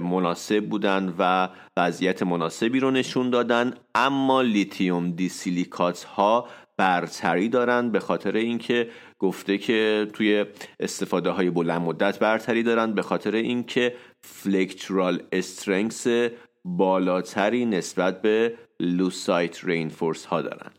مناسب 0.02 0.68
بودن 0.68 1.14
و 1.18 1.48
وضعیت 1.76 2.22
مناسبی 2.22 2.80
رو 2.80 2.90
نشون 2.90 3.30
دادن. 3.30 3.74
اما 3.94 4.42
لیتیوم 4.42 5.10
دیسیلیکات 5.10 6.04
ها 6.04 6.48
برتری 6.76 7.48
دارن 7.48 7.90
به 7.90 8.00
خاطر 8.00 8.36
اینکه 8.36 8.88
گفته 9.18 9.58
که 9.58 10.06
توی 10.12 10.44
استفاده 10.80 11.30
های 11.30 11.50
بلند 11.50 11.80
مدت 11.80 12.18
برتری 12.18 12.62
دارن 12.62 12.92
به 12.92 13.02
خاطر 13.02 13.34
اینکه 13.34 13.94
flexural 14.20 15.22
strength 15.32 16.06
بالاتری 16.64 17.66
نسبت 17.66 18.22
به 18.22 18.54
leucite 18.80 19.64
reinforce 19.64 20.24
ها 20.24 20.42
دارن. 20.42 20.70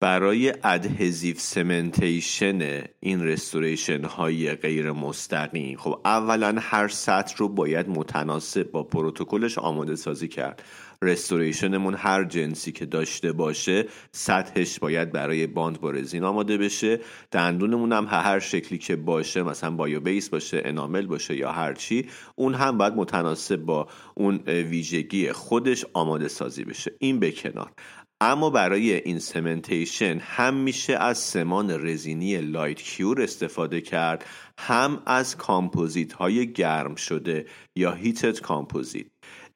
برای 0.00 0.54
ادهزیو 0.64 1.36
سمنتیشن 1.38 2.84
این 3.00 3.24
restoration 3.24 4.04
های 4.04 4.54
غیر 4.54 4.92
مستقیم 4.92 5.78
خب 5.78 6.00
اولا 6.04 6.56
هر 6.60 6.88
سطح 6.88 7.36
رو 7.36 7.48
باید 7.48 7.88
متناسب 7.88 8.70
با 8.70 8.82
پروتکلش 8.82 9.58
آماده 9.58 9.96
سازی 9.96 10.28
کرد. 10.28 10.62
restoration 11.04 11.75
مون 11.75 11.94
هر 11.94 12.24
جنسی 12.24 12.72
که 12.72 12.86
داشته 12.86 13.32
باشه 13.32 13.84
سطحش 14.12 14.78
باید 14.78 15.12
برای 15.12 15.46
باند 15.46 15.80
با 15.80 15.90
رزین 15.90 16.24
آماده 16.24 16.58
بشه. 16.58 17.00
دندونمون 17.30 17.92
هم 17.92 18.06
هر 18.10 18.38
شکلی 18.38 18.78
که 18.78 18.96
باشه 18.96 19.42
مثلا 19.42 19.70
bio 19.70 20.00
base 20.00 20.28
باشه 20.28 20.62
enamel 20.64 21.06
باشه 21.06 21.36
یا 21.36 21.52
هر 21.52 21.74
چی 21.74 22.06
اون 22.36 22.54
هم 22.54 22.78
باید 22.78 22.94
متناسب 22.94 23.56
با 23.56 23.88
اون 24.14 24.36
ویژگی 24.46 25.32
خودش 25.32 25.84
آماده 25.92 26.28
سازی 26.28 26.64
بشه. 26.64 26.92
این 26.98 27.20
به 27.20 27.32
کنار. 27.32 27.70
اما 28.20 28.50
برای 28.50 28.92
این 28.94 29.18
cementation 29.18 30.18
هم 30.20 30.54
میشه 30.54 30.96
از 30.96 31.18
سمان 31.18 31.86
رزینی 31.86 32.40
light 32.40 32.82
cure 32.82 33.22
استفاده 33.22 33.80
کرد 33.80 34.24
هم 34.58 35.02
از 35.06 35.36
کامپوزیت 35.36 36.12
های 36.12 36.52
گرم 36.52 36.94
شده 36.94 37.46
یا 37.76 37.92
heated 37.92 38.40
composite. 38.40 39.06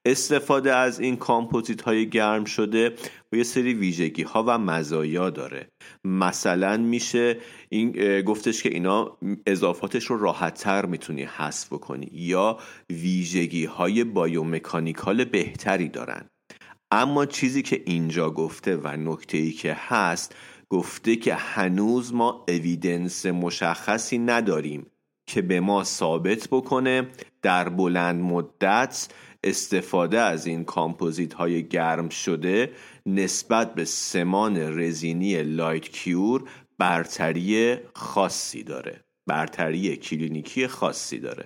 استفاده 0.08 0.74
از 0.74 1.00
این 1.00 1.16
کامپوزیت 1.16 1.82
های 1.82 2.10
گرم 2.10 2.44
شده 2.44 2.94
و 3.32 3.36
یه 3.36 3.42
سری 3.42 3.74
ویژگی 3.74 4.22
ها 4.22 4.44
و 4.46 4.58
مزایا 4.58 5.30
داره. 5.30 5.68
مثلا 6.04 6.76
میشه 6.76 7.36
این 7.68 8.20
گفتش 8.20 8.62
که 8.62 8.68
اینا 8.68 9.18
اضافاتش 9.46 10.04
رو 10.04 10.18
راحت 10.18 10.54
تر 10.54 10.86
می‌تونی 10.86 11.22
حذف 11.22 11.72
بکنی 11.72 12.08
یا 12.12 12.58
ویژگی 12.90 13.64
های 13.64 14.04
biomechanical 14.04 15.24
بهتری 15.24 15.88
دارن. 15.88 16.30
اما 16.90 17.26
چیزی 17.26 17.62
که 17.62 17.82
اینجا 17.86 18.30
گفته 18.30 18.76
و 18.76 18.88
نکته 18.88 19.38
ای 19.38 19.52
که 19.52 19.76
هست 19.78 20.34
گفته 20.70 21.16
که 21.16 21.34
هنوز 21.34 22.14
ما 22.14 22.44
evidence 22.48 23.26
مشخصی 23.26 24.18
نداریم 24.18 24.86
که 25.26 25.42
به 25.42 25.60
ما 25.60 25.84
ثابت 25.84 26.48
بکنه 26.50 27.08
در 27.42 27.68
بلند 27.68 28.20
مدت 28.20 29.08
استفاده 29.44 30.20
از 30.20 30.46
این 30.46 30.64
کامپوزیت 30.64 31.35
های 31.35 31.68
گرم 31.68 32.09
شده 32.09 32.72
نسبت 33.07 33.74
به 33.74 33.85
سمان 33.85 34.79
رزینی 34.81 35.42
light 35.42 35.88
cure 35.88 36.42
برتری 36.79 37.77
خاصی 37.94 38.62
داره. 38.62 39.05
برتری 39.27 39.96
کلینیکی 39.96 40.66
خاصی 40.66 41.18
داره. 41.18 41.44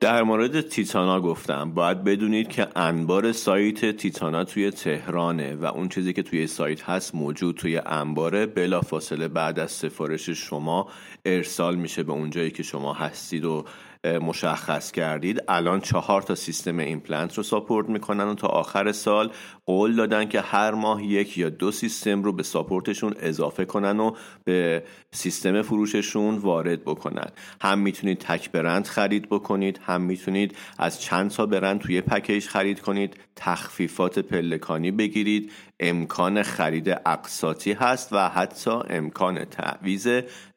در 0.00 0.22
مورد 0.22 0.60
تیتانا 0.60 1.20
گفتم. 1.20 1.70
باید 1.70 2.04
بدونید 2.04 2.48
که 2.48 2.66
انبار 2.76 3.32
سایت 3.32 3.96
تیتانا 3.96 4.44
توی 4.44 4.70
تهرانه 4.70 5.54
و 5.54 5.64
اون 5.64 5.88
چیزی 5.88 6.12
که 6.12 6.22
توی 6.22 6.46
سایت 6.46 6.82
هست 6.82 7.14
موجود 7.14 7.56
توی 7.56 7.78
انباره. 7.86 8.46
بلافاصله 8.46 9.28
بعد 9.28 9.58
از 9.58 9.70
سفارش 9.70 10.30
شما 10.30 10.88
ارسال 11.24 11.76
میشه 11.76 12.02
به 12.02 12.12
اونجایی 12.12 12.50
که 12.50 12.62
شما 12.62 12.92
هستید 12.92 13.44
و 13.44 13.64
مشخص 14.04 14.92
کردید. 14.92 15.42
الان 15.48 15.80
چهار 15.80 16.22
تا 16.22 16.34
سیستم 16.34 16.78
ایمپلنت 16.78 17.34
رو 17.34 17.42
support 17.42 17.88
می‌کنن 17.88 18.24
و 18.24 18.34
تا 18.34 18.48
آخر 18.48 18.92
سال 18.92 19.30
قول 19.66 19.96
دادن 19.96 20.28
که 20.28 20.40
هر 20.40 20.70
ماه 20.70 21.04
یک 21.04 21.38
یا 21.38 21.50
دو 21.50 21.72
سیستم 21.72 22.22
رو 22.22 22.32
به 22.32 22.42
support 22.42 22.88
شون 22.88 23.14
اضافه 23.20 23.64
کنن 23.64 24.00
و 24.00 24.12
به 24.44 24.84
سیستم 25.12 25.62
فروششون 25.62 26.38
وارد 26.38 26.84
بکنن. 26.84 27.30
هم 27.60 27.78
می‌تونید 27.78 28.18
تک 28.18 28.52
برند 28.52 28.86
خرید 28.86 29.28
بکنید 29.28 29.80
هم 29.82 30.00
می‌تونید 30.00 30.56
از 30.78 31.00
چند 31.00 31.30
تا 31.30 31.46
برند 31.46 31.80
توی 31.80 32.00
پکیج 32.00 32.48
خرید 32.48 32.80
کنید. 32.80 33.16
تخفیفات 33.36 34.18
پلکانی 34.18 34.90
بگیرید. 34.90 35.52
امکان 35.80 36.42
خرید 36.42 36.88
اقساطی 36.88 37.72
هست 37.72 38.12
و 38.12 38.28
حتی 38.28 38.70
امکان 38.70 39.44
تعویض 39.44 40.08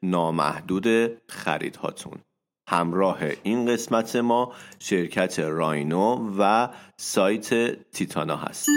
نامحدود 0.03 0.87
خریدهاتون. 1.29 2.17
همراه 2.67 3.17
این 3.43 3.65
قسمت 3.65 4.15
ما 4.15 4.53
شرکت 4.79 5.39
راینو 5.39 6.35
و 6.39 6.69
سایت 6.97 7.81
تیتانا 7.91 8.35
هست. 8.35 8.69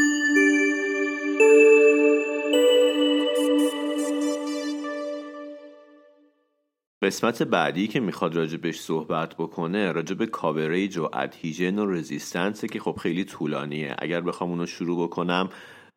قسمت 7.03 7.43
بعدی 7.43 7.89
که 7.89 8.01
می‌خواد 8.01 8.37
راجبش 8.37 8.81
صحبت 8.81 9.35
بکنه 9.35 9.93
راجب 9.93 10.25
کاوریج 10.25 10.99
و 10.99 11.09
ادهیژن 11.13 11.79
و 11.79 11.91
رزیستنسه 11.91 12.69
که 12.69 12.81
خب 12.81 12.97
خیلی 13.03 13.25
طولانیه. 13.25 13.97
اگر 13.99 14.21
بخوام 14.21 14.51
اونو 14.51 14.67
شروع 14.67 15.07
بکنم 15.07 15.49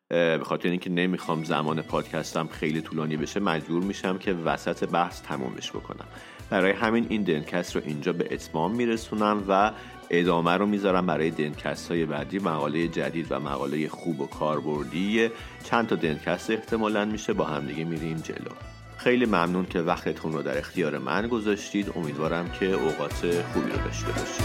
به 0.08 0.40
خاطر 0.42 0.68
اینکه 0.68 0.90
نمی‌خوام 0.90 1.44
زمان 1.44 1.82
پادکستم 1.82 2.46
خیلی 2.46 2.80
طولانی 2.80 3.16
بشه 3.16 3.40
مجبور 3.40 3.82
میشم 3.82 4.18
که 4.18 4.32
وسط 4.32 4.88
بحث 4.88 5.22
تمومش 5.22 5.70
بکنم. 5.70 6.06
برای 6.50 6.72
همین 6.72 7.06
این 7.08 7.22
دنکست 7.22 7.76
رو 7.76 7.82
اینجا 7.84 8.12
به 8.12 8.28
اتمام 8.30 8.72
میرسونم 8.72 9.44
و 9.48 9.72
ادامه 10.10 10.56
رو 10.56 10.66
می‌ذارم 10.66 11.06
برای 11.06 11.30
دنکست 11.30 11.90
های 11.90 12.04
بعدی 12.04 12.38
مقاله 12.38 12.88
جدید 12.88 13.26
و 13.30 13.40
مقاله 13.40 13.88
خوب 13.88 14.20
و 14.20 14.26
کاربردی. 14.26 15.28
چند 15.64 15.86
تا 15.88 15.96
دنکست 15.96 16.50
احتمالا 16.50 17.04
میشه 17.04 17.32
با 17.32 17.44
همدیگه 17.44 17.84
میریم 17.84 18.16
جلو. 18.16 18.50
خیلی 18.96 19.26
ممنون 19.26 19.66
که 19.66 19.80
وقتتون 19.80 20.32
رو 20.32 20.42
در 20.42 20.58
اختیار 20.58 20.98
من 20.98 21.28
گذاشتید. 21.28 21.92
امیدوارم 21.96 22.50
که 22.60 22.66
اوقات 22.66 23.42
خوبی 23.52 23.70
رو 23.70 23.76
داشته 23.84 24.06
باشید. 24.06 24.44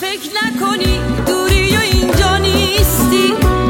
فکر 0.00 0.30
نکنی 0.44 1.00
دوری 1.26 1.76
و 1.76 1.80
اینجا 1.80 2.38
نیستی. 2.38 3.63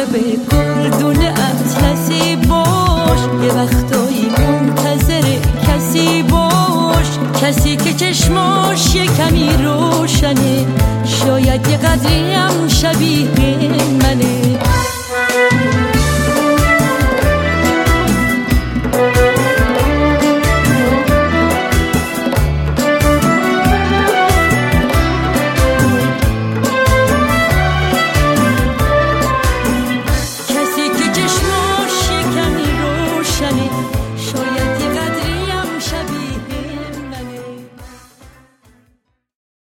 کمی 0.00 0.36
روشنه 0.50 0.69